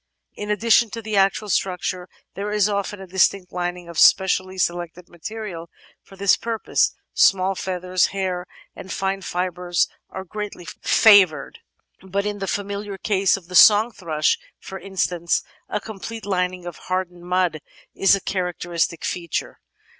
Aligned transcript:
In 0.33 0.49
addition 0.49 0.89
to 0.89 1.01
the 1.03 1.15
actual 1.15 1.47
structiure 1.49 2.07
there 2.33 2.51
is 2.51 2.67
often 2.67 2.99
a 2.99 3.05
distinct 3.05 3.51
lining 3.51 3.87
of 3.87 3.99
specially 3.99 4.57
selected 4.57 5.07
material; 5.07 5.69
for 6.01 6.15
this 6.15 6.35
purpose 6.35 6.95
small 7.13 7.53
feathers, 7.53 8.07
hair, 8.07 8.47
and 8.75 8.91
fine 8.91 9.21
fibres 9.21 9.87
are 10.09 10.23
greatly 10.23 10.65
favoured, 10.81 11.59
but 12.01 12.25
in 12.25 12.39
the 12.39 12.47
familiar 12.47 12.97
case 12.97 13.37
of 13.37 13.45
the 13.47 13.53
Song 13.53 13.91
Thrush, 13.91 14.39
for 14.59 14.79
in 14.79 14.97
stance, 14.97 15.43
a 15.69 15.79
complete 15.79 16.25
lining 16.25 16.65
of 16.65 16.77
hardened 16.89 17.21
mud 17.25 17.59
is 17.93 18.15
a 18.15 18.21
characteristic 18.21 19.05
440 19.05 19.05
The 19.05 19.21
Outline 19.21 19.33
of 19.35 19.57
Science 19.59 19.59
feature. 19.59 19.59